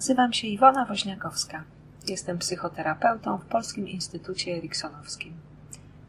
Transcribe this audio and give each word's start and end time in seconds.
Nazywam 0.00 0.32
się 0.32 0.46
Iwona 0.46 0.84
Woźniakowska. 0.84 1.64
Jestem 2.08 2.38
psychoterapeutą 2.38 3.38
w 3.38 3.44
Polskim 3.44 3.88
Instytucie 3.88 4.52
Eriksonowskim. 4.52 5.34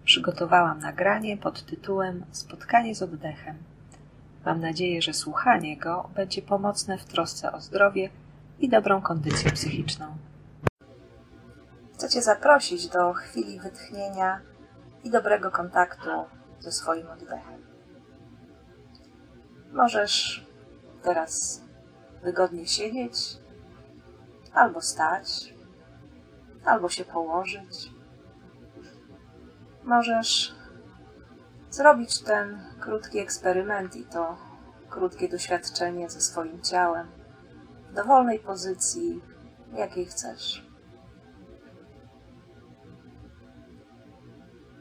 Przygotowałam 0.06 0.80
nagranie 0.80 1.38
pod 1.38 1.66
tytułem 1.66 2.26
Spotkanie 2.32 2.96
z 2.96 3.02
oddechem. 3.02 3.58
Mam 4.46 4.62
nadzieję, 4.62 5.02
że 5.02 5.14
słuchanie 5.14 5.78
go 5.78 6.10
będzie 6.16 6.42
pomocne 6.42 6.98
w 6.98 7.06
trosce 7.06 7.52
o 7.52 7.62
zdrowie 7.62 8.10
i 8.60 8.70
dobrą 8.70 9.02
kondycję 9.02 9.52
psychiczną. 9.52 10.18
Chcę 11.94 12.10
Cię 12.10 12.22
zaprosić 12.22 12.88
do 12.88 13.14
chwili 13.14 13.60
wytchnienia 13.60 14.42
i 15.04 15.10
dobrego 15.10 15.52
kontaktu 15.52 16.10
ze 16.60 16.72
swoim 16.72 17.08
oddechem. 17.08 17.62
Możesz 19.74 20.46
teraz 21.04 21.62
wygodnie 22.24 22.68
siedzieć, 22.68 23.41
albo 24.54 24.82
stać, 24.82 25.54
albo 26.66 26.90
się 26.90 27.06
położyć. 27.06 27.92
Możesz 29.84 30.56
zrobić 31.70 32.22
ten 32.22 32.60
krótki 32.80 33.20
eksperyment 33.20 33.96
i 33.96 34.06
to 34.06 34.38
krótkie 34.90 35.30
doświadczenie 35.30 36.10
ze 36.10 36.22
swoim 36.22 36.62
ciałem 36.62 37.08
w 37.90 37.94
dowolnej 37.94 38.40
pozycji, 38.40 39.22
jakiej 39.74 40.06
chcesz. 40.06 40.72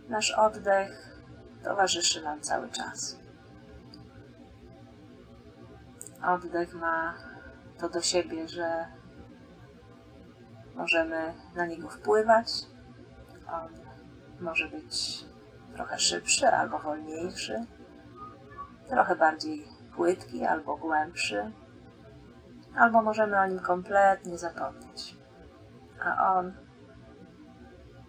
Nasz 0.09 0.31
oddech 0.31 1.21
towarzyszy 1.65 2.23
nam 2.23 2.41
cały 2.41 2.69
czas. 2.69 3.19
Oddech 6.23 6.75
ma 6.75 7.15
to 7.79 7.89
do 7.89 8.01
siebie, 8.01 8.49
że 8.49 9.00
możemy 10.81 11.35
na 11.55 11.67
niego 11.67 11.89
wpływać. 11.89 12.49
On 13.53 13.69
może 14.41 14.69
być 14.69 15.25
trochę 15.75 15.99
szybszy 15.99 16.49
albo 16.49 16.79
wolniejszy, 16.79 17.67
trochę 18.89 19.17
bardziej 19.17 19.69
płytki 19.97 20.45
albo 20.45 20.77
głębszy, 20.77 21.53
albo 22.77 23.03
możemy 23.03 23.41
o 23.41 23.47
nim 23.47 23.59
kompletnie 23.59 24.39
zapomnieć. 24.39 25.17
A 26.05 26.35
on 26.35 26.53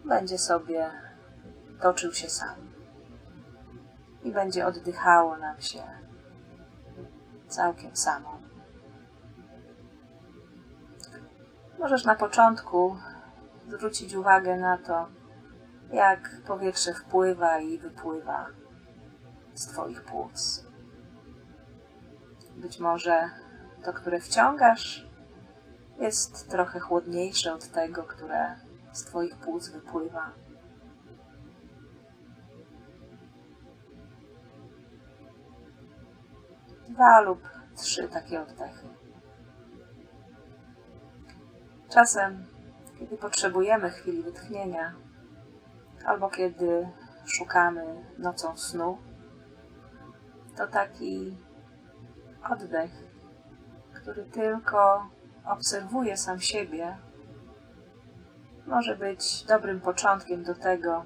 będzie 0.05 0.37
sobie 0.37 0.91
toczył 1.81 2.13
się 2.13 2.29
sam 2.29 2.55
i 4.23 4.31
będzie 4.31 4.67
oddychało 4.67 5.37
nam 5.37 5.61
się 5.61 5.83
całkiem 7.47 7.95
samo. 7.95 8.40
Możesz 11.81 12.05
na 12.05 12.15
początku 12.15 12.97
zwrócić 13.67 14.13
uwagę 14.13 14.57
na 14.57 14.77
to, 14.77 15.07
jak 15.91 16.41
powietrze 16.47 16.93
wpływa 16.93 17.59
i 17.59 17.77
wypływa 17.77 18.47
z 19.53 19.67
Twoich 19.67 20.03
płuc. 20.03 20.65
Być 22.55 22.79
może 22.79 23.29
to, 23.83 23.93
które 23.93 24.19
wciągasz, 24.19 25.07
jest 25.99 26.49
trochę 26.49 26.79
chłodniejsze 26.79 27.53
od 27.53 27.67
tego, 27.67 28.03
które 28.03 28.55
z 28.91 29.03
Twoich 29.03 29.35
płuc 29.35 29.69
wypływa. 29.69 30.31
Dwa 36.89 37.21
lub 37.21 37.49
trzy 37.75 38.07
takie 38.07 38.41
oddechy. 38.41 39.00
Czasem, 41.93 42.45
kiedy 42.99 43.17
potrzebujemy 43.17 43.89
chwili 43.89 44.23
wytchnienia, 44.23 44.93
albo 46.05 46.29
kiedy 46.29 46.89
szukamy 47.25 48.05
nocą 48.17 48.57
snu, 48.57 48.97
to 50.57 50.67
taki 50.67 51.37
oddech, 52.51 52.91
który 53.93 54.25
tylko 54.25 55.09
obserwuje 55.45 56.17
sam 56.17 56.39
siebie, 56.39 56.97
może 58.67 58.95
być 58.95 59.43
dobrym 59.43 59.81
początkiem 59.81 60.43
do 60.43 60.55
tego, 60.55 61.05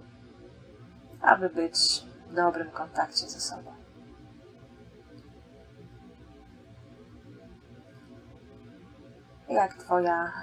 aby 1.22 1.50
być 1.50 2.06
w 2.30 2.34
dobrym 2.34 2.72
kontakcie 2.72 3.28
ze 3.28 3.40
sobą. 3.40 3.74
Jak 9.50 9.74
Twoja 9.74 10.34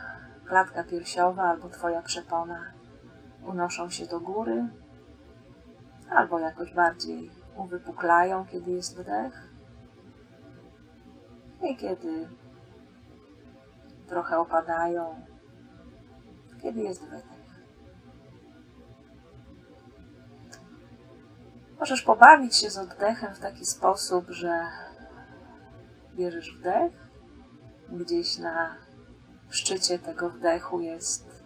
klatka 0.47 0.84
piersiowa 0.84 1.42
albo 1.42 1.69
Twoja 1.69 2.03
przepona 2.03 2.72
unoszą 3.47 3.91
się 3.91 4.06
do 4.06 4.20
góry, 4.20 4.69
albo 6.10 6.38
jakoś 6.38 6.75
bardziej 6.75 7.30
uwypuklają, 7.56 8.47
kiedy 8.47 8.70
jest 8.70 8.98
wdech 8.98 9.48
i 11.62 11.76
kiedy 11.76 12.28
trochę 14.06 14.38
opadają, 14.38 15.26
kiedy 16.62 16.80
jest 16.80 17.04
wydech. 17.04 17.42
Możesz 21.80 22.03
pobawić 22.03 22.56
się 22.56 22.70
z 22.70 22.78
oddechem 22.78 23.34
w 23.34 23.38
taki 23.38 23.66
sposób, 23.66 24.30
że 24.30 24.66
bierzesz 26.14 26.56
wdech 26.59 26.92
gdzieś 27.88 28.38
na 28.38 28.76
w 29.53 29.57
szczycie 29.57 29.99
tego 29.99 30.31
wdechu 30.31 30.81
jest 30.81 31.43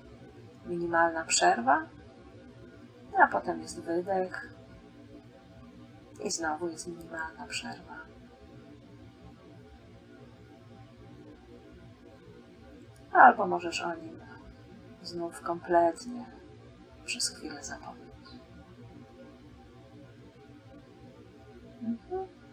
minimalna 0.66 1.24
przerwa, 1.24 1.86
a 3.18 3.26
potem 3.26 3.60
jest 3.60 3.80
wydech 3.80 4.54
i 6.24 6.30
znowu 6.30 6.68
jest 6.68 6.88
minimalna 6.88 7.46
przerwa. 7.46 7.96
Albo 13.12 13.46
możesz 13.46 13.82
o 13.82 13.94
nim 13.94 14.20
znów 15.02 15.40
kompletnie 15.40 16.26
przez 17.04 17.28
chwilę 17.28 17.64
zapomnieć. 17.64 18.30
Mhm. 21.82 22.45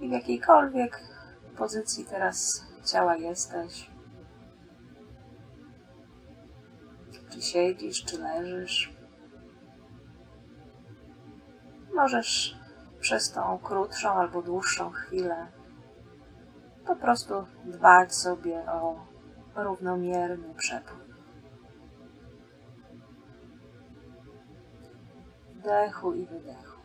I 0.00 0.08
w 0.08 0.12
jakiejkolwiek 0.12 1.00
pozycji 1.56 2.04
teraz 2.04 2.66
ciała 2.84 3.16
jesteś. 3.16 3.90
Czy 7.30 7.42
siedzisz, 7.42 8.04
czy 8.04 8.18
leżysz. 8.18 8.96
Możesz 11.94 12.58
przez 13.00 13.32
tą 13.32 13.58
krótszą 13.58 14.10
albo 14.10 14.42
dłuższą 14.42 14.90
chwilę 14.90 15.46
po 16.86 16.96
prostu 16.96 17.46
dbać 17.64 18.14
sobie 18.14 18.72
o 18.72 19.06
równomierny 19.56 20.54
przepływ. 20.54 21.06
Wdechu 25.54 26.12
i 26.12 26.26
wydechu. 26.26 26.75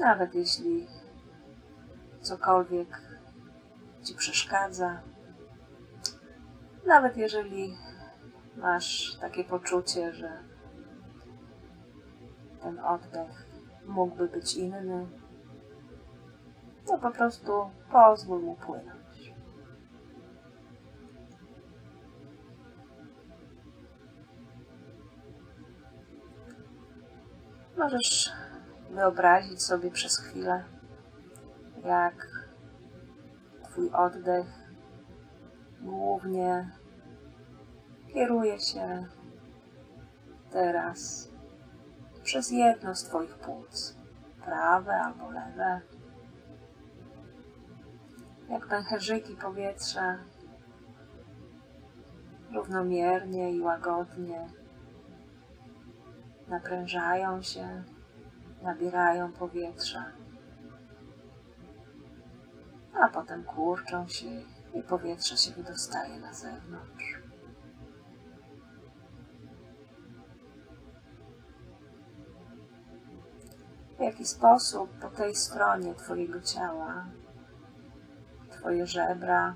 Nawet 0.00 0.34
jeśli 0.34 0.86
cokolwiek 2.20 3.00
ci 4.02 4.14
przeszkadza, 4.14 5.02
nawet 6.86 7.16
jeżeli 7.16 7.76
masz 8.56 9.18
takie 9.20 9.44
poczucie, 9.44 10.12
że 10.12 10.42
ten 12.62 12.78
oddech 12.78 13.46
mógłby 13.86 14.28
być 14.28 14.54
inny, 14.56 15.06
to 16.86 16.98
po 16.98 17.10
prostu 17.10 17.70
pozwól 17.92 18.42
mu 18.42 18.54
płynąć. 18.56 19.34
Możesz 27.76 28.32
wyobrazić 28.94 29.62
sobie 29.62 29.90
przez 29.90 30.18
chwilę, 30.18 30.64
jak 31.84 32.28
Twój 33.64 33.90
oddech 33.90 34.46
głównie 35.80 36.70
kieruje 38.12 38.60
się 38.60 39.06
teraz 40.50 41.28
przez 42.22 42.50
jedno 42.50 42.94
z 42.94 43.04
Twoich 43.04 43.34
płuc, 43.34 43.96
prawe 44.44 44.96
albo 44.96 45.30
lewe. 45.30 45.80
Jak 48.48 48.66
pęcherzyki 48.66 49.36
powietrza 49.36 50.18
równomiernie 52.52 53.52
i 53.52 53.60
łagodnie 53.60 54.46
naprężają 56.48 57.42
się 57.42 57.84
nabierają 58.64 59.32
powietrza, 59.32 60.04
a 62.94 63.08
potem 63.08 63.44
kurczą 63.44 64.08
się 64.08 64.26
i 64.74 64.82
powietrze 64.82 65.36
się 65.36 65.50
wydostaje 65.50 66.20
na 66.20 66.32
zewnątrz. 66.32 67.22
W 73.98 74.00
jaki 74.00 74.24
sposób 74.24 74.90
po 75.00 75.08
tej 75.08 75.34
stronie 75.34 75.94
Twojego 75.94 76.40
ciała, 76.40 77.06
Twoje 78.50 78.86
żebra 78.86 79.54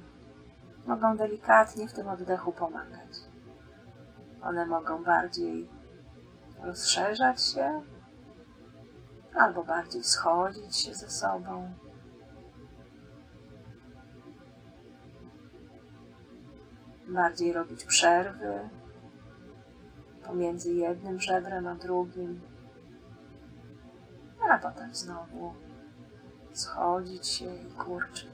mogą 0.86 1.16
delikatnie 1.16 1.88
w 1.88 1.92
tym 1.92 2.08
oddechu 2.08 2.52
pomagać. 2.52 3.10
One 4.42 4.66
mogą 4.66 5.04
bardziej 5.04 5.68
rozszerzać 6.62 7.42
się 7.42 7.82
albo 9.38 9.64
bardziej 9.64 10.04
schodzić 10.04 10.76
się 10.76 10.94
ze 10.94 11.10
sobą. 11.10 11.74
Bardziej 17.08 17.52
robić 17.52 17.84
przerwy 17.84 18.68
pomiędzy 20.26 20.72
jednym 20.72 21.20
żebrem 21.20 21.66
a 21.66 21.74
drugim, 21.74 22.40
a 24.50 24.58
potem 24.58 24.94
znowu 24.94 25.54
schodzić 26.52 27.26
się 27.26 27.54
i 27.56 27.70
kurczyć. 27.72 28.28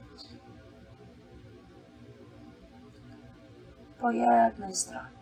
Po 3.99 4.11
jednej 4.11 4.75
stronie. 4.75 5.15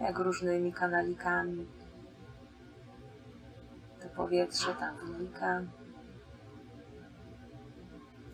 Jak 0.00 0.18
różnymi 0.18 0.72
kanalikami 0.72 1.66
powietrze 4.22 4.74
tam 4.74 4.96
wynika. 4.96 5.62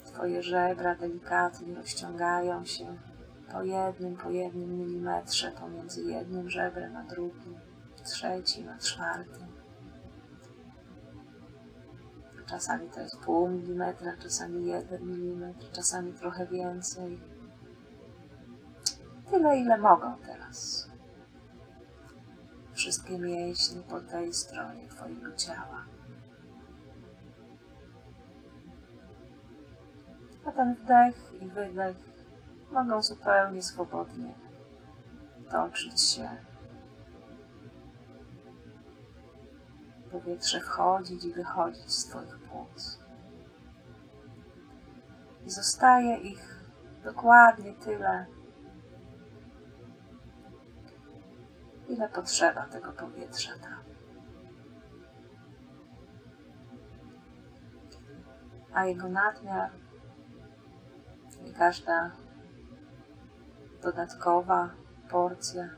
Twoje 0.05 0.43
żebra 0.43 0.95
delikatnie 0.95 1.75
rozciągają 1.75 2.65
się 2.65 2.97
po 3.53 3.63
jednym, 3.63 4.17
po 4.17 4.31
jednym 4.31 4.79
milimetrze 4.79 5.53
pomiędzy 5.53 6.03
jednym 6.03 6.51
żebrem 6.51 6.97
a 6.97 7.03
drugim, 7.03 7.55
trzecim 8.05 8.69
a 8.69 8.79
czwartym. 8.79 9.47
Czasami 12.47 12.89
to 12.89 13.01
jest 13.01 13.19
pół 13.19 13.49
milimetra, 13.49 14.17
czasami 14.23 14.67
jeden 14.67 15.07
milimetr, 15.07 15.71
czasami 15.73 16.13
trochę 16.13 16.47
więcej. 16.47 17.21
Tyle, 19.31 19.59
ile 19.59 19.79
mogą 19.79 20.17
teraz. 20.27 20.88
Wszystkie 22.89 23.19
mięśnie 23.19 23.83
po 23.83 24.01
tej 24.01 24.35
stronie 24.35 24.89
Twojego 24.89 25.37
ciała. 25.37 25.85
A 30.45 30.53
ten 30.53 30.75
wdech 30.75 31.33
i 31.41 31.47
wydech 31.49 31.97
mogą 32.73 33.03
zupełnie 33.03 33.63
swobodnie 33.63 34.35
toczyć 35.51 36.01
się. 36.01 36.29
Powietrze 40.13 40.61
wchodzić 40.61 41.25
i 41.25 41.33
wychodzić 41.33 41.93
z 41.93 42.07
Twoich 42.07 42.39
płuc. 42.39 42.99
I 45.47 45.51
zostaje 45.51 46.17
ich 46.17 46.65
dokładnie 47.05 47.75
tyle, 47.75 48.27
ile 51.99 52.09
potrzeba 52.09 52.67
tego 52.67 52.93
powietrza 52.93 53.53
tam. 53.59 53.83
A 58.75 58.85
jego 58.85 59.09
nadmiar 59.09 59.71
i 61.45 61.53
każda 61.53 62.11
dodatkowa 63.83 64.71
porcja, 65.11 65.69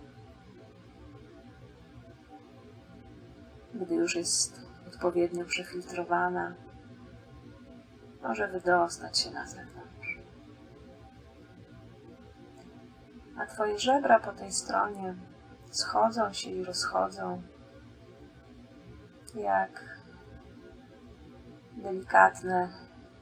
gdy 3.74 3.94
już 3.94 4.16
jest 4.16 4.60
odpowiednio 4.88 5.44
przefiltrowana, 5.44 6.54
może 8.22 8.48
wydostać 8.48 9.18
się 9.18 9.30
na 9.30 9.46
zewnątrz. 9.46 10.18
A 13.38 13.46
Twoje 13.46 13.78
żebra 13.78 14.20
po 14.20 14.32
tej 14.32 14.52
stronie 14.52 15.14
schodzą 15.70 16.32
się 16.32 16.50
i 16.50 16.64
rozchodzą. 16.64 17.42
Jak 19.34 20.00
delikatne 21.76 22.68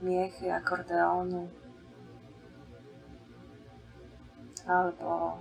miechy 0.03 0.55
akordeonu. 0.55 1.49
Albo 4.67 5.39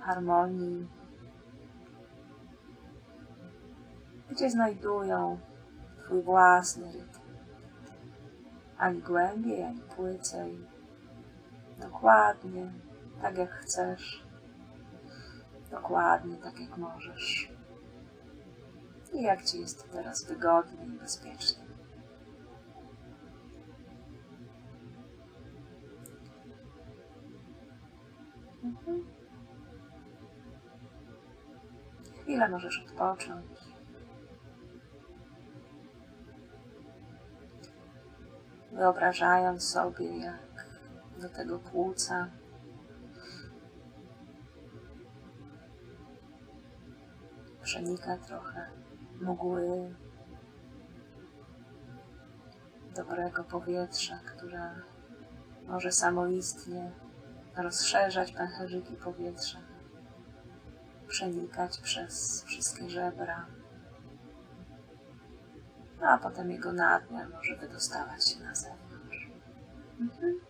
harmonii, 0.00 0.88
gdzie 4.30 4.50
znajdują 4.50 5.38
Twój 6.04 6.22
własny 6.22 6.92
rytm, 6.92 7.20
ani 8.78 9.02
głębiej, 9.02 9.62
ani 9.62 9.80
płycej, 9.80 10.66
dokładnie 11.78 12.72
tak 13.22 13.38
jak 13.38 13.50
chcesz, 13.50 14.25
dokładnie 15.70 16.36
tak 16.36 16.60
jak 16.60 16.78
możesz 16.78 17.56
i 19.12 19.22
jak 19.22 19.44
Ci 19.44 19.60
jest 19.60 19.92
teraz 19.92 20.24
wygodnie 20.24 20.86
i 20.86 20.90
bezpiecznie. 20.90 21.64
Mhm. 28.64 29.06
Chwilę 32.22 32.48
możesz 32.48 32.84
odpocząć. 32.86 33.46
Wyobrażając 38.72 39.68
sobie, 39.68 40.18
jak 40.18 40.66
do 41.20 41.28
tego 41.28 41.58
płuca 41.58 42.30
przenika 47.76 48.16
trochę 48.16 48.70
mgły, 49.20 49.94
dobrego 52.94 53.44
powietrza, 53.44 54.18
które 54.18 54.70
może 55.66 55.92
samoistnie 55.92 56.92
rozszerzać 57.56 58.32
pęcherzyki 58.32 58.96
powietrza, 58.96 59.58
przenikać 61.08 61.78
przez 61.78 62.44
wszystkie 62.44 62.90
żebra, 62.90 63.46
a 66.00 66.18
potem 66.18 66.50
jego 66.50 66.72
nadmiar 66.72 67.28
może 67.28 67.56
wydostawać 67.56 68.28
się 68.28 68.40
na 68.40 68.54
zewnątrz. 68.54 69.30
Mhm. 70.00 70.45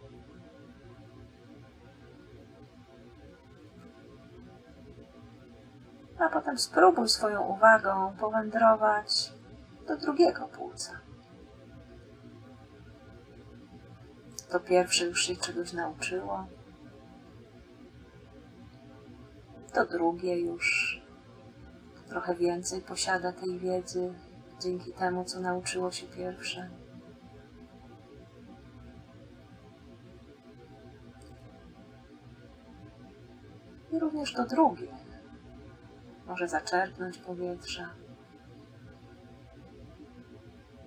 A 6.18 6.28
potem 6.28 6.58
spróbuj 6.58 7.08
swoją 7.08 7.42
uwagą 7.42 8.16
powędrować 8.20 9.32
do 9.86 9.96
drugiego 9.96 10.48
płuca. 10.48 11.00
To 14.50 14.60
pierwsze 14.60 15.04
już 15.04 15.22
się 15.22 15.36
czegoś 15.36 15.72
nauczyło, 15.72 16.46
to 19.72 19.86
drugie 19.86 20.40
już 20.40 21.00
trochę 22.08 22.34
więcej 22.34 22.80
posiada 22.82 23.32
tej 23.32 23.58
wiedzy 23.58 24.14
dzięki 24.60 24.92
temu, 24.92 25.24
co 25.24 25.40
nauczyło 25.40 25.92
się 25.92 26.06
pierwsze. 26.06 26.70
I 33.92 33.98
również 33.98 34.32
to 34.32 34.46
drugie 34.46 35.05
może 36.26 36.48
zaczerpnąć 36.48 37.18
powietrza, 37.18 37.90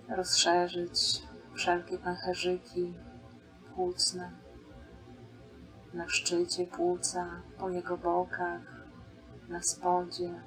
rozszerzyć 0.09 1.23
wszelkie 1.53 1.97
pęcherzyki 1.97 2.93
płucne. 3.75 4.31
Na 5.93 6.09
szczycie 6.09 6.67
płuca, 6.67 7.41
po 7.57 7.69
jego 7.69 7.97
bokach, 7.97 8.61
na 9.47 9.61
spodzie, 9.61 10.41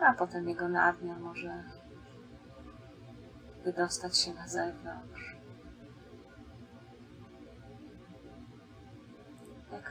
a 0.00 0.12
potem 0.12 0.48
jego 0.48 0.68
nadmiar 0.68 1.20
może 1.20 1.64
wydostać 3.64 4.18
się 4.18 4.34
na 4.34 4.48
zewnątrz. 4.48 5.33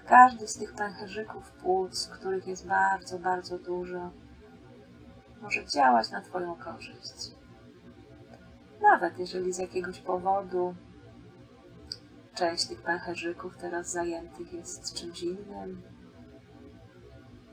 Każdy 0.07 0.47
z 0.47 0.57
tych 0.57 0.73
pęcherzyków 0.73 1.51
płuc, 1.51 2.07
których 2.07 2.47
jest 2.47 2.67
bardzo, 2.67 3.19
bardzo 3.19 3.59
dużo, 3.59 4.11
może 5.41 5.65
działać 5.65 6.11
na 6.11 6.21
Twoją 6.21 6.55
korzyść. 6.55 7.31
Nawet 8.81 9.19
jeżeli 9.19 9.53
z 9.53 9.57
jakiegoś 9.57 9.99
powodu 9.99 10.75
część 12.35 12.67
tych 12.67 12.81
pęcherzyków 12.81 13.57
teraz 13.57 13.91
zajętych 13.91 14.53
jest 14.53 14.93
czymś 14.93 15.23
innym, 15.23 15.81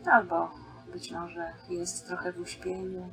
albo 0.07 0.51
być 0.93 1.13
może 1.13 1.53
jest 1.69 2.07
trochę 2.07 2.33
w 2.33 2.41
uśpieniu, 2.41 3.11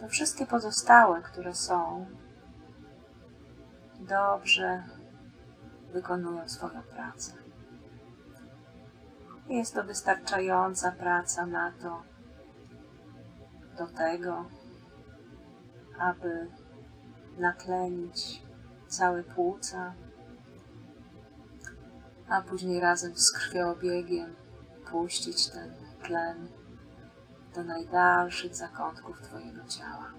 to 0.00 0.08
wszystkie 0.08 0.46
pozostałe, 0.46 1.22
które 1.22 1.54
są, 1.54 2.06
dobrze 4.00 4.82
wykonują 5.92 6.48
swoją 6.48 6.82
pracę. 6.82 7.32
Jest 9.48 9.74
to 9.74 9.84
wystarczająca 9.84 10.92
praca 10.92 11.46
na 11.46 11.72
to, 11.72 12.02
do 13.78 13.86
tego, 13.86 14.44
aby 15.98 16.50
natlenić 17.38 18.42
całe 18.88 19.22
płuca, 19.22 19.94
a 22.28 22.42
później 22.42 22.80
razem 22.80 23.16
z 23.16 23.32
krwiobiegiem 23.32 24.34
puścić 24.90 25.50
ten 25.50 25.74
tlen 26.02 26.48
do 27.54 27.64
najdalszych 27.64 28.54
zakątków 28.54 29.20
Twojego 29.20 29.64
ciała, 29.64 30.12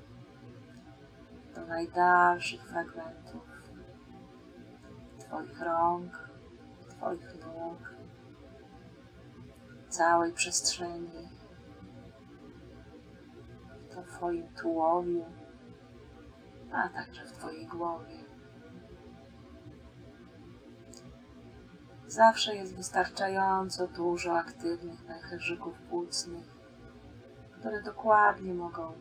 do 1.55 1.65
najdalszych 1.65 2.63
fragmentów 2.63 3.43
Twoich 5.19 5.61
rąk, 5.61 6.29
Twoich 6.89 7.35
nóg, 7.35 7.94
całej 9.95 10.33
przestrzeni, 10.33 11.29
w 13.89 14.11
Twoim 14.11 14.47
tułowiu, 14.61 15.25
a 16.71 16.89
także 16.89 17.25
w 17.25 17.31
Twojej 17.31 17.67
głowie. 17.67 18.15
Zawsze 22.07 22.55
jest 22.55 22.75
wystarczająco 22.75 23.87
dużo 23.87 24.37
aktywnych 24.37 25.05
pęcherzyków 25.05 25.77
płucnych, 25.89 26.45
które 27.59 27.83
dokładnie 27.83 28.53
mogą 28.53 28.93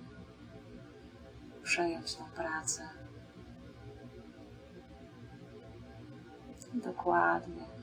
przejąć 1.63 2.15
tę 2.15 2.25
pracę. 2.35 2.89
Dokładnie. 6.75 7.74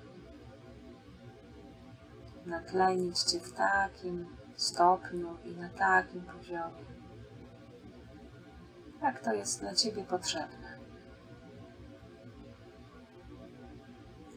Natlenić 2.45 3.19
Cię 3.19 3.39
w 3.39 3.53
takim 3.53 4.37
stopniu 4.55 5.37
i 5.43 5.55
na 5.55 5.69
takim 5.69 6.21
poziomie, 6.21 6.85
jak 9.01 9.19
to 9.19 9.33
jest 9.33 9.59
dla 9.59 9.75
Ciebie 9.75 10.03
potrzebne. 10.03 10.77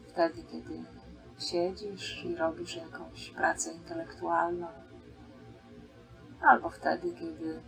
Wtedy, 0.07 0.43
kiedy 0.43 0.83
siedzisz 1.39 2.25
i 2.25 2.35
robisz 2.35 2.75
jakąś 2.75 3.29
pracę 3.29 3.73
intelektualną, 3.73 4.67
albo 6.41 6.69
wtedy, 6.69 7.13
kiedy 7.13 7.61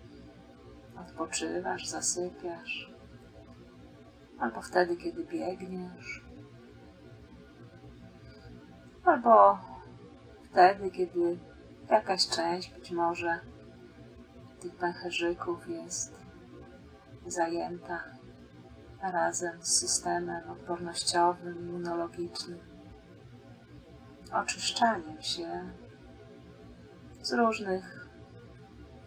odpoczywasz, 1.00 1.88
zasypiasz, 1.88 2.92
albo 4.40 4.62
wtedy, 4.62 4.98
kiedy 4.98 5.24
biegniesz, 5.26 6.26
albo 9.04 9.60
wtedy, 10.58 10.92
kiedy 10.92 11.38
jakaś 11.90 12.28
część 12.28 12.74
być 12.74 12.92
może 12.92 13.40
tych 14.60 14.76
pęcherzyków 14.76 15.70
jest 15.70 16.16
zajęta 17.28 18.04
razem 19.02 19.64
z 19.64 19.80
systemem 19.80 20.50
odpornościowym, 20.50 21.60
immunologicznym, 21.60 22.60
oczyszczaniem 24.34 25.22
się 25.22 25.70
z 27.22 27.34
różnych 27.34 28.08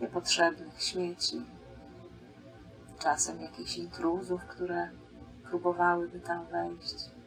niepotrzebnych 0.00 0.82
śmieci, 0.82 1.46
czasem 2.98 3.40
jakichś 3.40 3.76
intruzów, 3.76 4.44
które 4.44 4.90
próbowałyby 5.42 6.20
tam 6.20 6.46
wejść. 6.46 7.19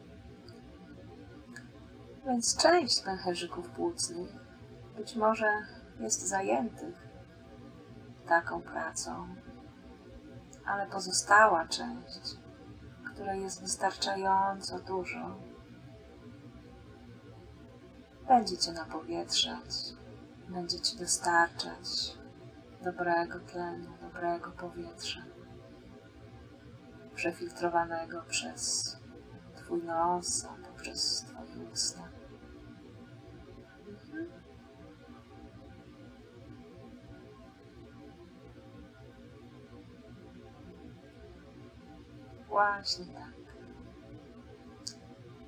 Więc 2.26 2.56
część 2.56 3.00
pęcherzyków 3.00 3.68
płucnych 3.68 4.28
być 4.96 5.16
może 5.16 5.46
jest 6.00 6.28
zajętych 6.28 7.08
taką 8.28 8.62
pracą, 8.62 9.34
ale 10.66 10.86
pozostała 10.86 11.68
część, 11.68 12.36
której 13.12 13.42
jest 13.42 13.60
wystarczająco 13.60 14.78
dużo, 14.78 15.38
będzie 18.28 18.58
Cię 18.58 18.72
napowietrzać, 18.72 19.70
będzie 20.48 20.80
Ci 20.80 20.96
dostarczać 20.98 22.18
dobrego 22.82 23.40
tlenu, 23.40 23.88
dobrego 24.00 24.50
powietrza, 24.50 25.20
przefiltrowanego 27.14 28.22
przez 28.22 28.96
Twój 29.56 29.82
nos, 29.82 30.46
poprzez 30.66 31.24
Twoje 31.24 31.70
usta. 31.72 32.03
Właśnie 42.54 43.04
tak. 43.04 43.34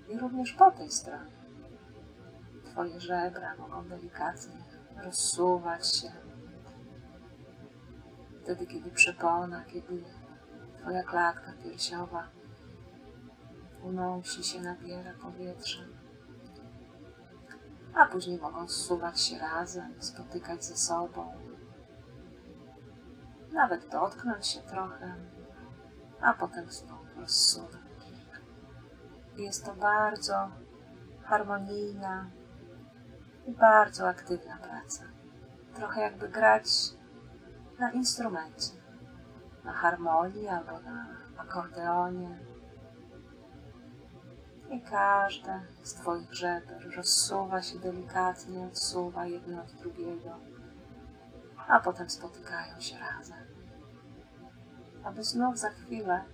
I 0.08 0.18
również 0.18 0.52
po 0.52 0.70
tej 0.70 0.90
stronie. 0.90 1.36
Twoje 2.64 3.00
żebra 3.00 3.56
mogą 3.56 3.88
delikatnie 3.88 4.64
rozsuwać 5.04 5.96
się. 5.96 6.12
Wtedy, 8.42 8.66
kiedy 8.66 8.90
przepona, 8.90 9.64
kiedy 9.64 10.04
Twoja 10.80 11.02
klatka 11.02 11.52
piersiowa 11.62 12.28
unosi 13.82 14.44
się, 14.44 14.60
nabiera 14.60 15.12
powietrza. 15.22 15.82
A 17.94 18.06
później 18.06 18.38
mogą 18.38 18.68
zsuwać 18.68 19.20
się 19.20 19.38
razem, 19.38 19.94
spotykać 19.98 20.64
ze 20.64 20.76
sobą. 20.76 21.32
Nawet 23.52 23.88
dotknąć 23.90 24.46
się 24.46 24.60
trochę, 24.60 25.16
a 26.20 26.32
potem 26.32 26.70
znów 26.70 27.16
rozsunąć. 27.16 27.86
Jest 29.36 29.64
to 29.64 29.74
bardzo 29.74 30.50
harmonijna 31.24 32.30
i 33.46 33.52
bardzo 33.52 34.08
aktywna 34.08 34.56
praca. 34.56 35.04
Trochę 35.74 36.00
jakby 36.00 36.28
grać 36.28 36.68
na 37.78 37.90
instrumencie, 37.92 38.72
na 39.64 39.72
harmonii 39.72 40.48
albo 40.48 40.80
na 40.80 41.06
akordeonie. 41.36 42.38
I 44.70 44.80
każde 44.80 45.60
z 45.82 45.94
Twoich 45.94 46.34
żeber 46.34 46.96
rozsuwa 46.96 47.62
się 47.62 47.78
delikatnie, 47.78 48.66
odsuwa 48.66 49.26
jedno 49.26 49.62
od 49.62 49.72
drugiego, 49.72 50.38
a 51.68 51.80
potem 51.80 52.10
spotykają 52.10 52.80
się 52.80 52.98
razem 52.98 53.45
aby 55.06 55.24
znów 55.24 55.58
za 55.58 55.70
chwilę 55.70 56.24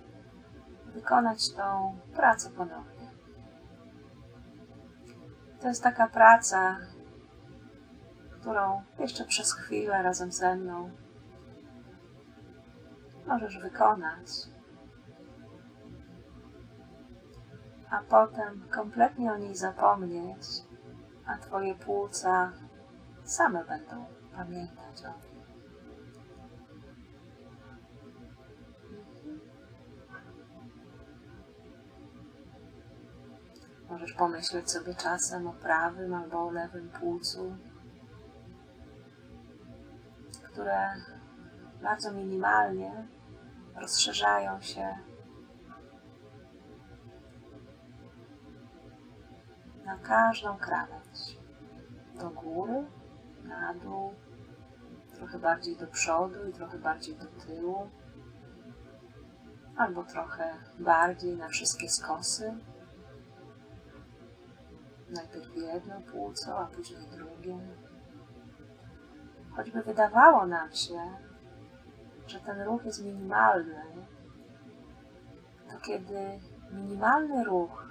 wykonać 0.87 1.53
tą 1.53 1.99
pracę 2.15 2.51
ponownie. 2.51 3.11
To 5.61 5.69
jest 5.69 5.83
taka 5.83 6.09
praca, 6.09 6.79
którą 8.41 8.83
jeszcze 8.99 9.25
przez 9.25 9.53
chwilę 9.55 10.03
razem 10.03 10.33
ze 10.33 10.57
mną 10.57 10.91
możesz 13.27 13.59
wykonać, 13.59 14.29
a 17.91 18.03
potem 18.09 18.69
kompletnie 18.71 19.33
o 19.33 19.37
niej 19.37 19.57
zapomnieć, 19.57 20.43
a 21.27 21.39
Twoje 21.39 21.75
płuca 21.75 22.53
same 23.25 23.65
będą 23.65 24.05
pamiętać 24.37 25.05
o 25.05 25.09
niej. 25.09 25.32
Możesz 33.93 34.13
pomyśleć 34.13 34.71
sobie 34.71 34.95
czasem 34.95 35.47
o 35.47 35.53
prawym 35.53 36.15
albo 36.15 36.47
o 36.47 36.51
lewym 36.51 36.89
płucu, 36.89 37.57
które 40.43 40.91
bardzo 41.83 42.13
minimalnie 42.13 43.07
rozszerzają 43.75 44.61
się 44.61 44.99
na 49.85 49.99
każdą 49.99 50.57
krawędź. 50.57 51.39
Do 52.15 52.31
góry, 52.31 52.85
na 53.45 53.75
dół, 53.75 54.15
trochę 55.15 55.39
bardziej 55.39 55.77
do 55.77 55.87
przodu 55.87 56.49
i 56.49 56.53
trochę 56.53 56.79
bardziej 56.79 57.17
do 57.17 57.27
tyłu, 57.27 57.91
albo 59.77 60.05
trochę 60.05 60.55
bardziej 60.79 61.37
na 61.37 61.49
wszystkie 61.49 61.89
skosy. 61.89 62.55
Najpierw 65.13 65.57
jedno 65.57 66.01
płuco, 66.01 66.59
a 66.59 66.67
później 66.67 67.07
drugie. 67.11 67.59
Choćby 69.57 69.83
wydawało 69.83 70.47
nam 70.47 70.73
się, 70.73 71.01
że 72.27 72.41
ten 72.41 72.63
ruch 72.63 72.85
jest 72.85 73.05
minimalny, 73.05 73.83
to 75.71 75.79
kiedy 75.79 76.41
minimalny 76.71 77.45
ruch 77.45 77.87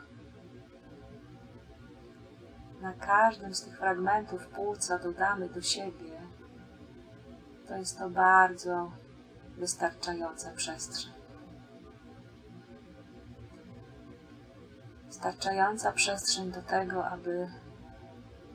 na 2.81 2.93
każdym 2.93 3.55
z 3.55 3.63
tych 3.63 3.77
fragmentów 3.77 4.47
płuca 4.47 4.99
dodamy 4.99 5.49
do 5.49 5.61
siebie, 5.61 6.21
to 7.67 7.77
jest 7.77 7.99
to 7.99 8.09
bardzo 8.09 8.91
wystarczająca 9.57 10.51
przestrzeń. 10.51 11.20
Wystarczająca 15.11 15.91
przestrzeń 15.91 16.51
do 16.51 16.61
tego, 16.61 17.05
aby 17.05 17.47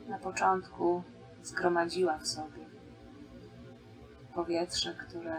na 0.07 0.19
początku 0.19 1.03
zgromadziła 1.43 2.17
w 2.17 2.27
sobie 2.27 2.65
powietrze, 4.35 4.93
które 4.93 5.35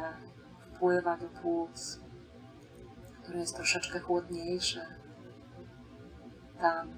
wpływa 0.75 1.17
do 1.17 1.29
płuc, 1.29 2.01
które 3.23 3.39
jest 3.39 3.57
troszeczkę 3.57 4.01
chłodniejsze. 4.01 4.87
Tam, 6.61 6.91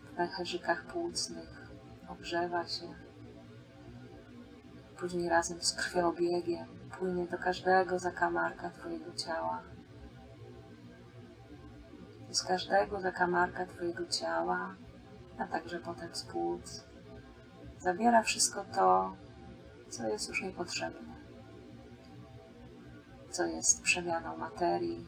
w 0.00 0.16
pęcherzykach 0.16 0.86
płucnych, 0.86 1.70
ogrzewa 2.08 2.68
się. 2.68 2.94
Później 4.98 5.28
razem 5.28 5.62
z 5.62 5.72
krwiobiegiem 5.72 6.66
płynie 6.98 7.26
do 7.26 7.38
każdego 7.38 7.98
zakamarka 7.98 8.70
Twojego 8.70 9.14
ciała. 9.14 9.75
Z 12.36 12.42
każdego 12.42 13.00
zakamarka 13.00 13.66
Twojego 13.66 14.06
ciała, 14.06 14.74
a 15.38 15.46
także 15.46 15.78
potem 15.78 16.14
z 16.14 16.24
płuc. 16.24 16.84
Zabiera 17.78 18.22
wszystko 18.22 18.64
to, 18.64 19.16
co 19.88 20.08
jest 20.08 20.28
już 20.28 20.42
niepotrzebne, 20.42 21.14
co 23.30 23.44
jest 23.44 23.82
przemianą 23.82 24.36
materii, 24.36 25.06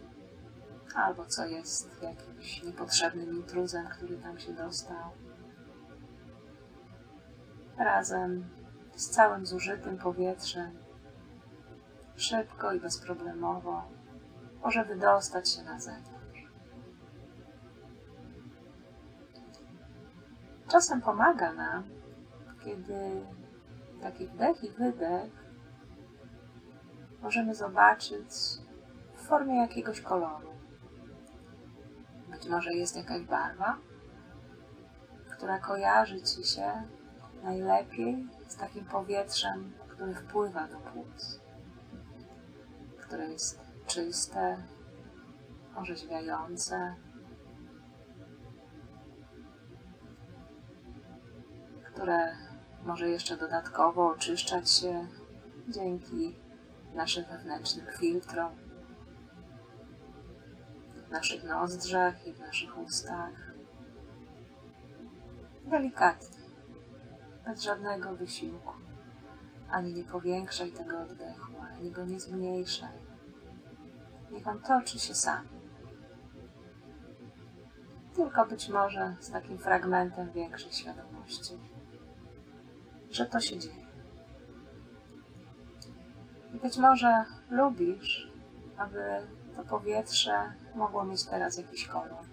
albo 0.95 1.27
co 1.27 1.47
jest 1.47 2.03
jakimś 2.03 2.63
niepotrzebnym 2.63 3.37
intruzem, 3.37 3.89
który 3.89 4.19
tam 4.19 4.39
się 4.39 4.53
dostał. 4.53 5.11
Razem 7.79 8.49
z 8.97 9.11
całym 9.11 9.47
zużytym 9.47 9.99
powietrzem, 9.99 10.79
szybko 12.17 12.73
i 12.73 12.81
bezproblemowo 12.81 13.83
może 14.63 14.85
wydostać 14.85 15.49
się 15.51 15.63
na 15.63 15.81
zewnątrz. 15.81 16.18
Czasem 20.69 21.01
pomaga 21.01 21.53
nam, 21.53 21.85
kiedy 22.65 23.27
taki 24.03 24.27
wdech 24.27 24.65
i 24.65 24.71
wydech 24.71 25.33
możemy 27.23 27.55
zobaczyć 27.55 28.31
w 29.15 29.27
formie 29.27 29.57
jakiegoś 29.57 30.01
koloru. 30.01 30.49
Być 32.31 32.49
może 32.49 32.75
jest 32.75 32.97
jakaś 32.97 33.23
barwa, 33.23 33.79
która 35.31 35.59
kojarzy 35.59 36.23
Ci 36.23 36.45
się 36.45 36.73
najlepiej 37.43 38.27
z 38.49 38.57
takim 38.57 38.85
powietrzem, 38.85 39.73
które 39.89 40.15
wpływa 40.15 40.69
do 40.69 40.79
płuc, 40.79 41.41
które 43.01 43.29
jest 43.29 43.61
czyste, 43.87 44.57
orzeźwiające, 45.77 46.95
które 51.99 52.37
może 52.85 53.09
jeszcze 53.09 53.37
dodatkowo 53.37 54.09
oczyszczać 54.09 54.71
się 54.71 55.07
dzięki 55.69 56.37
naszym 56.95 57.25
wewnętrznym 57.25 57.87
filtrom, 57.99 58.53
w 61.09 61.11
naszych 61.11 61.45
nozdrzach 61.45 62.27
i 62.27 62.33
w 62.33 62.41
naszych 62.41 62.79
ustach. 62.79 63.53
Delikatnie, 65.65 66.39
bez 67.47 67.63
żadnego 67.63 68.17
wysiłku. 68.17 68.73
Ani 69.71 69.95
nie 69.95 70.05
powiększaj 70.05 70.73
tego 70.73 71.01
oddechu, 71.01 71.53
ani 71.73 71.91
go 71.91 72.05
nie 72.05 72.21
zmniejszaj. 72.21 72.99
Niech 74.31 74.49
on 74.49 74.61
toczy 74.61 74.99
się 74.99 75.15
sam. 75.15 75.49
Tylko 78.17 78.47
być 78.47 78.69
może 78.69 79.17
z 79.21 79.31
takim 79.31 79.59
fragmentem 79.59 80.33
większej 80.33 80.73
świadomości 80.73 81.59
że 83.11 83.27
to 83.27 83.41
się 83.41 83.59
dzieje. 83.59 83.87
I 86.55 86.59
być 86.59 86.77
może 86.77 87.25
lubisz, 87.51 88.33
aby 88.77 89.27
to 89.57 89.65
powietrze 89.65 90.53
mogło 90.75 91.05
mieć 91.05 91.25
teraz 91.25 91.59
jakiś 91.59 91.87
kolor. 91.87 92.25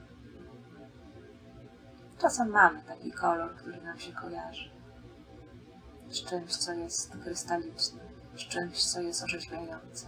Czasem 2.22 2.50
mamy 2.50 2.84
taki 2.84 3.12
kolor, 3.12 3.56
który 3.56 3.82
nam 3.82 4.00
się 4.00 4.14
kojarzy 4.14 4.76
z 6.10 6.24
czymś, 6.24 6.56
co 6.56 6.74
jest 6.74 7.18
krystaliczne, 7.24 8.02
z 8.36 8.40
czymś, 8.40 8.84
co 8.84 9.02
jest 9.02 9.24
orzeźwiające, 9.24 10.08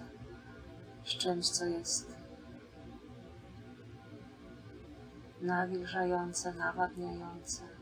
z 1.06 1.10
czymś, 1.10 1.50
co 1.50 1.66
jest 1.66 2.16
nawilżające, 5.42 6.54
nawadniające. 6.54 7.77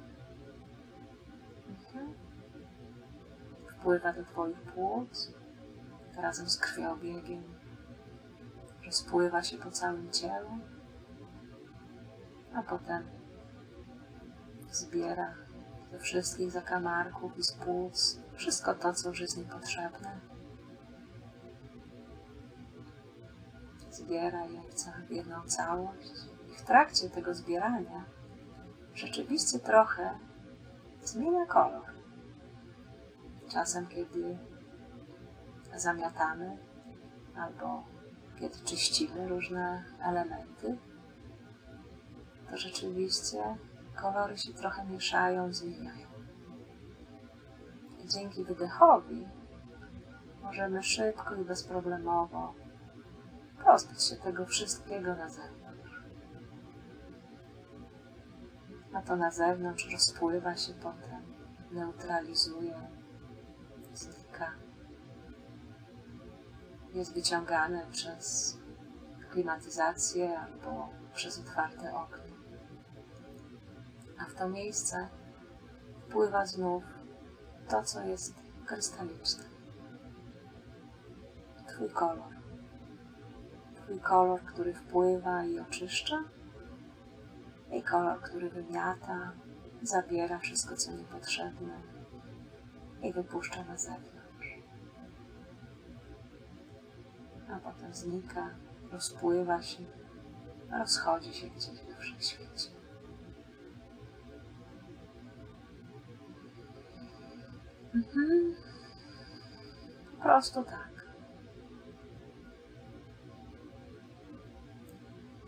Wpływa 3.86 4.14
do 4.14 4.24
Twoich 4.24 4.62
płuc 4.62 5.32
razem 6.18 6.50
z 6.50 6.58
krwiobiegiem, 6.58 7.44
rozpływa 8.86 9.44
się 9.44 9.58
po 9.58 9.72
całym 9.72 10.12
ciele, 10.12 10.60
a 12.54 12.64
potem 12.64 13.04
zbiera 14.72 15.34
ze 15.92 16.00
wszystkich 16.00 16.52
zakamarków 16.52 17.38
i 17.38 17.44
z 17.44 17.52
płuc 17.52 18.20
wszystko 18.36 18.74
to, 18.74 18.94
co 18.94 19.10
już 19.10 19.20
jest 19.20 19.38
niepotrzebne. 19.38 20.20
Zbiera 23.92 24.46
je 24.46 24.62
w 25.08 25.12
jedną 25.12 25.42
całość. 25.42 26.12
I 26.54 26.58
w 26.58 26.62
trakcie 26.62 27.10
tego 27.10 27.34
zbierania 27.34 28.06
rzeczywiście 28.94 29.60
trochę 29.60 30.20
zmienia 31.04 31.46
kolor. 31.46 31.95
Czasem, 33.50 33.88
kiedy 33.88 34.38
zamiatamy 35.76 36.58
albo 37.38 37.84
kiedy 38.40 38.60
czyścimy 38.60 39.28
różne 39.28 39.84
elementy, 40.02 40.78
to 42.50 42.58
rzeczywiście 42.58 43.58
kolory 43.96 44.38
się 44.38 44.54
trochę 44.54 44.86
mieszają, 44.86 45.54
zmieniają. 45.54 46.08
I 48.04 48.08
dzięki 48.08 48.44
wydechowi 48.44 49.28
możemy 50.44 50.84
szybko 50.84 51.36
i 51.36 51.46
bezproblemowo 51.46 52.54
pozbyć 53.66 54.04
się 54.04 54.16
tego 54.16 54.46
wszystkiego 54.46 55.16
na 55.16 55.30
zewnątrz. 55.30 56.04
A 58.94 59.02
to 59.02 59.16
na 59.16 59.32
zewnątrz 59.32 59.92
rozpływa 59.92 60.56
się 60.58 60.74
potem, 60.74 61.22
neutralizuje, 61.72 62.95
Jest 66.96 67.14
wyciągane 67.14 67.86
przez 67.92 68.58
klimatyzację 69.32 70.40
albo 70.40 70.90
przez 71.14 71.40
otwarte 71.40 71.94
okno. 71.94 72.24
A 74.20 74.26
w 74.26 74.36
to 74.36 74.50
miejsce 74.50 75.10
wpływa 76.08 76.46
znów 76.46 76.84
to, 77.70 77.84
co 77.84 78.02
jest 78.02 78.34
krystaliczne. 78.66 79.44
Twój 81.68 81.90
kolor. 81.90 82.34
Twój 83.84 84.00
kolor, 84.00 84.42
który 84.42 84.74
wpływa 84.74 85.44
i 85.44 85.60
oczyszcza, 85.60 86.24
i 87.72 87.84
kolor, 87.84 88.22
który 88.22 88.50
wymiata, 88.50 89.32
zabiera 89.82 90.40
wszystko, 90.40 90.76
co 90.76 90.92
niepotrzebne 90.92 91.82
i 93.02 93.14
wypuszcza 93.14 93.64
na 93.64 93.78
zewnątrz. 93.78 94.15
a 97.52 97.60
potem 97.60 97.94
znika, 97.94 98.50
rozpływa 98.92 99.62
się, 99.62 99.84
rozchodzi 100.80 101.34
się 101.34 101.48
gdzieś 101.48 101.82
we 101.82 101.96
wszechświecie. 101.96 102.70
Mhm. 107.96 108.56
Po 110.18 110.24
prostu 110.24 110.64
tak. 110.64 111.06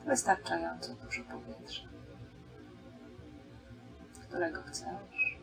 Wystarczająco 0.06 0.94
dużo 0.96 1.24
powietrza, 1.24 1.88
którego 4.22 4.64
chcesz, 4.64 5.40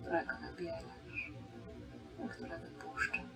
którego 0.00 0.32
nabierasz, 0.40 1.32
które 2.30 2.58
wypuszczasz. 2.58 3.35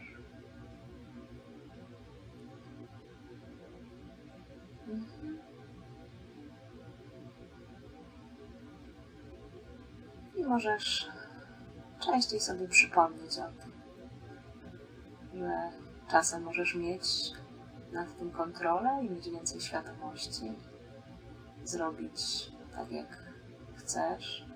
I 10.37 10.45
możesz 10.45 11.09
częściej 12.01 12.41
sobie 12.41 12.69
przypomnieć 12.69 13.39
o 13.39 13.63
tym, 13.63 13.73
że 15.35 15.71
czasem 16.11 16.43
możesz 16.43 16.75
mieć 16.75 17.33
nad 17.93 18.19
tym 18.19 18.31
kontrolę 18.31 19.05
i 19.05 19.11
mieć 19.11 19.31
więcej 19.31 19.61
świadomości, 19.61 20.53
zrobić 21.65 22.51
tak 22.77 22.93
jak 22.93 23.19
chcesz, 23.75 24.47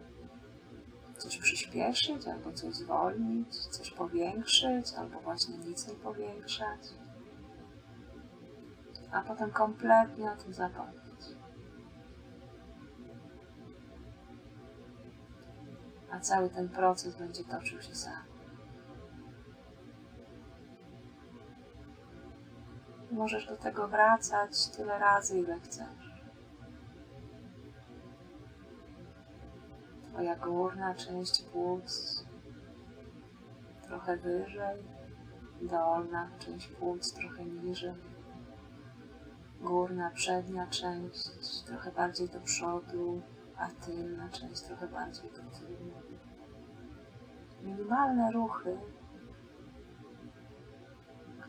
coś 1.19 1.39
przyspieszyć, 1.39 2.27
albo 2.27 2.53
coś 2.53 2.75
zwolnić, 2.75 3.57
coś 3.57 3.91
powiększyć, 3.91 4.93
albo 4.97 5.21
właśnie 5.21 5.59
nic 5.59 5.89
nie 5.89 5.95
powiększać, 5.95 6.81
a 9.15 9.21
potem 9.21 9.51
kompletnie 9.51 10.33
o 10.33 10.37
tym 10.37 10.55
zapomnieć. 10.55 11.05
A 16.11 16.21
cały 16.21 16.51
ten 16.51 16.69
proces 16.69 17.17
będzie 17.17 17.45
toczył 17.45 17.83
się 17.83 17.95
sam. 17.95 18.25
Możesz 23.11 23.47
do 23.47 23.57
tego 23.57 23.89
wracać 23.89 24.69
tyle 24.77 24.99
razy, 24.99 25.39
ile 25.39 25.61
chcesz. 25.61 26.15
Twoja 30.03 30.37
górna 30.37 30.95
część 30.95 31.43
płuc 31.43 32.25
trochę 33.83 34.17
wyżej, 34.17 34.83
dolna 35.63 36.31
część 36.39 36.69
płuc 36.69 37.13
trochę 37.13 37.45
niżej, 37.45 37.95
górna, 39.65 40.11
przednia 40.11 40.67
część 40.67 41.63
trochę 41.67 41.93
bardziej 41.93 42.29
do 42.29 42.41
przodu, 42.41 43.23
a 43.57 43.69
tylna 43.87 44.29
część 44.29 44.61
trochę 44.61 44.89
bardziej 44.89 45.31
do 45.31 45.59
tyłu. 45.59 45.93
Minimalne 47.63 48.33
ruchy 48.33 48.79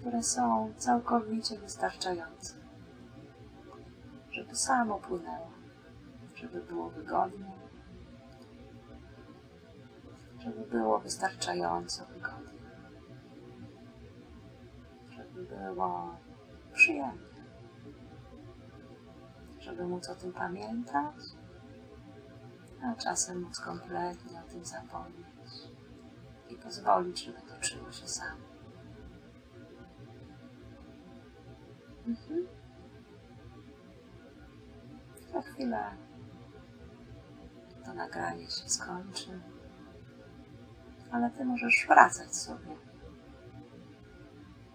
które 0.05 0.23
są 0.23 0.73
całkowicie 0.77 1.59
wystarczające, 1.59 2.53
żeby 4.31 4.55
samo 4.55 4.99
płynęło, 4.99 5.51
żeby 6.35 6.61
było 6.61 6.89
wygodnie, 6.89 7.51
żeby 10.39 10.61
było 10.61 10.99
wystarczająco 10.99 12.05
wygodnie, 12.05 12.59
żeby 15.09 15.43
było 15.43 16.15
przyjemnie, 16.73 17.24
żeby 19.65 19.87
móc 19.87 20.09
o 20.09 20.15
tym 20.15 20.33
pamiętać, 20.33 21.15
a 22.83 22.95
czasem 22.95 23.41
móc 23.41 23.59
kompletnie 23.59 24.39
o 24.39 24.51
tym 24.51 24.65
zapomnieć 24.65 25.69
i 26.49 26.55
pozwolić, 26.55 27.25
żeby 27.25 27.41
toczyło 27.41 27.91
się 27.91 28.07
samo. 28.07 28.45
Mhm. 32.07 32.47
Za 35.33 35.41
chwilę 35.41 35.83
to 37.85 37.93
nagranie 37.93 38.49
się 38.49 38.69
skończy, 38.69 39.39
ale 41.11 41.29
ty 41.29 41.45
możesz 41.45 41.85
wracać 41.87 42.35
sobie 42.35 42.75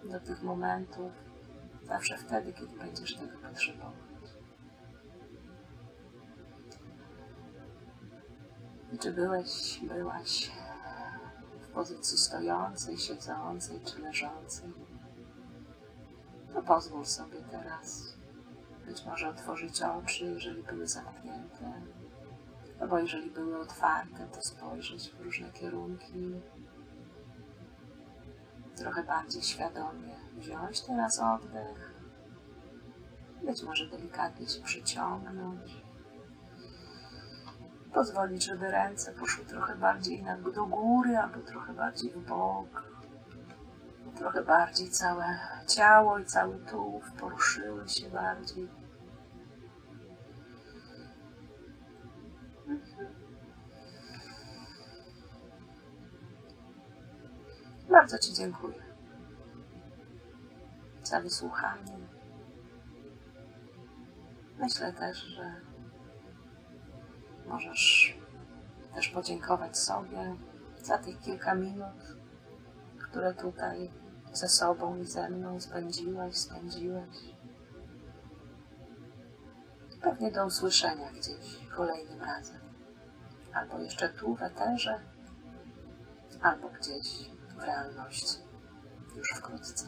do 0.04 0.20
tych 0.20 0.42
momentów 0.42 1.12
zawsze 1.82 2.18
wtedy, 2.18 2.52
kiedy 2.52 2.76
będziesz 2.78 3.16
tego 3.16 3.38
potrzebować. 3.38 4.09
Czy 8.98 9.12
byłeś, 9.12 9.80
byłaś 9.82 10.50
w 11.60 11.68
pozycji 11.68 12.18
stojącej, 12.18 12.98
siedzącej 12.98 13.80
czy 13.84 14.02
leżącej? 14.02 14.72
to 16.54 16.62
pozwól 16.62 17.06
sobie 17.06 17.38
teraz 17.50 18.14
być 18.86 19.04
może 19.04 19.28
otworzyć 19.28 19.82
oczy, 19.82 20.24
jeżeli 20.24 20.62
były 20.62 20.86
zamknięte, 20.86 21.72
albo 22.80 22.98
jeżeli 22.98 23.30
były 23.30 23.60
otwarte, 23.60 24.26
to 24.26 24.42
spojrzeć 24.42 25.10
w 25.10 25.20
różne 25.20 25.50
kierunki. 25.50 26.40
Trochę 28.76 29.04
bardziej 29.04 29.42
świadomie 29.42 30.16
wziąć 30.36 30.80
teraz 30.80 31.20
oddech, 31.20 31.94
być 33.42 33.62
może 33.62 33.86
delikatnie 33.86 34.48
się 34.48 34.62
przyciągnąć. 34.62 35.82
Pozwolić, 38.00 38.44
żeby 38.44 38.70
ręce 38.70 39.12
poszły 39.12 39.44
trochę 39.44 39.76
bardziej 39.76 40.24
do 40.54 40.66
góry 40.66 41.16
albo 41.16 41.40
trochę 41.40 41.72
bardziej 41.72 42.10
w 42.10 42.28
bok 42.28 42.84
trochę 44.16 44.42
bardziej 44.42 44.90
całe 44.90 45.38
ciało 45.68 46.18
i 46.18 46.24
cały 46.24 46.58
tułów 46.58 47.12
poruszyły 47.12 47.88
się 47.88 48.10
bardziej. 48.10 48.68
Mhm. 52.68 53.14
Bardzo 57.90 58.18
Ci 58.18 58.34
dziękuję 58.34 58.82
za 61.02 61.20
wysłuchanie. 61.20 61.98
Myślę 64.58 64.92
też, 64.92 65.18
że 65.18 65.69
możesz 67.50 68.18
też 68.94 69.08
podziękować 69.08 69.78
sobie 69.78 70.36
za 70.82 70.98
tych 70.98 71.20
kilka 71.20 71.54
minut, 71.54 72.16
które 73.02 73.34
tutaj 73.34 73.90
ze 74.32 74.48
sobą 74.48 74.96
i 74.96 75.06
ze 75.06 75.30
mną 75.30 75.60
spędziłaś, 75.60 76.36
spędziłeś. 76.36 77.16
Pewnie 80.02 80.32
do 80.32 80.46
usłyszenia 80.46 81.12
gdzieś 81.12 81.68
kolejnym 81.76 82.20
razem. 82.20 82.60
Albo 83.52 83.78
jeszcze 83.78 84.08
tu 84.08 84.34
w 84.34 84.42
eterze, 84.42 85.00
albo 86.42 86.68
gdzieś 86.68 87.30
w 87.56 87.62
realności 87.62 88.38
już 89.16 89.28
wkrótce. 89.28 89.86